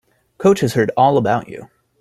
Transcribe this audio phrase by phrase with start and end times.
[0.39, 1.69] Coach has heard all about you.